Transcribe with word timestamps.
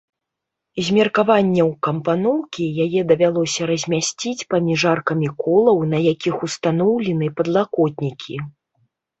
З 0.85 0.93
меркаванняў 0.97 1.67
кампаноўкі 1.87 2.69
яе 2.87 3.03
давялося 3.13 3.61
размясціць 3.73 4.47
паміж 4.55 4.87
аркамі 4.95 5.29
колаў, 5.45 5.77
на 5.95 6.03
якіх 6.13 6.35
устаноўлены 6.49 7.33
падлакотнікі. 7.39 8.35